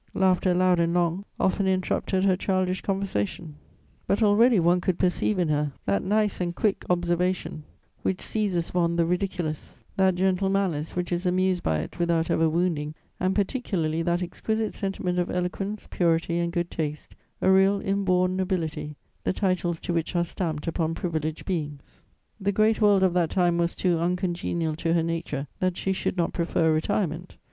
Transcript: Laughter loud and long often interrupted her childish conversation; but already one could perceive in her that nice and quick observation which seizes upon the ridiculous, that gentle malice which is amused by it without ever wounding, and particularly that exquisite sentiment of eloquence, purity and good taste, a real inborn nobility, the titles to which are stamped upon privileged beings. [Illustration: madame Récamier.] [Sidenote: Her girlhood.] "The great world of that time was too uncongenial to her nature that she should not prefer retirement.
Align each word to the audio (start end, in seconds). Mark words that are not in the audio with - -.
Laughter 0.15 0.51
loud 0.55 0.79
and 0.79 0.95
long 0.95 1.25
often 1.39 1.67
interrupted 1.67 2.23
her 2.23 2.35
childish 2.35 2.81
conversation; 2.81 3.53
but 4.07 4.23
already 4.23 4.59
one 4.59 4.81
could 4.81 4.97
perceive 4.97 5.37
in 5.37 5.49
her 5.49 5.73
that 5.85 6.01
nice 6.01 6.41
and 6.41 6.55
quick 6.55 6.83
observation 6.89 7.63
which 8.01 8.19
seizes 8.23 8.71
upon 8.71 8.95
the 8.95 9.05
ridiculous, 9.05 9.79
that 9.97 10.15
gentle 10.15 10.49
malice 10.49 10.95
which 10.95 11.11
is 11.11 11.27
amused 11.27 11.61
by 11.61 11.77
it 11.77 11.99
without 11.99 12.31
ever 12.31 12.49
wounding, 12.49 12.95
and 13.19 13.35
particularly 13.35 14.01
that 14.01 14.23
exquisite 14.23 14.73
sentiment 14.73 15.19
of 15.19 15.29
eloquence, 15.29 15.87
purity 15.91 16.39
and 16.39 16.51
good 16.51 16.71
taste, 16.71 17.15
a 17.39 17.51
real 17.51 17.79
inborn 17.79 18.35
nobility, 18.35 18.95
the 19.23 19.31
titles 19.33 19.79
to 19.79 19.93
which 19.93 20.15
are 20.15 20.23
stamped 20.25 20.65
upon 20.65 20.95
privileged 20.95 21.45
beings. 21.45 22.03
[Illustration: 22.39 22.39
madame 22.39 22.39
Récamier.] 22.39 22.39
[Sidenote: 22.39 22.39
Her 22.39 22.43
girlhood.] 22.43 22.47
"The 22.47 22.51
great 22.51 22.81
world 22.81 23.03
of 23.03 23.13
that 23.13 23.29
time 23.29 23.57
was 23.59 23.75
too 23.75 23.99
uncongenial 23.99 24.75
to 24.77 24.93
her 24.95 25.03
nature 25.03 25.45
that 25.59 25.77
she 25.77 25.93
should 25.93 26.17
not 26.17 26.33
prefer 26.33 26.73
retirement. 26.73 27.35